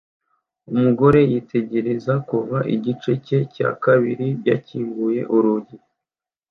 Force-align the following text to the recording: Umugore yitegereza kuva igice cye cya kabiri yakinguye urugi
Umugore 0.73 1.19
yitegereza 1.31 2.13
kuva 2.29 2.57
igice 2.75 3.11
cye 3.25 3.39
cya 3.53 3.69
kabiri 3.83 4.27
yakinguye 4.47 5.21
urugi 5.35 5.77